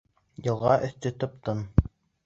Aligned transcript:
Йылға 0.47 0.79
өҫтө 0.89 1.13
тып-тын. 1.25 1.65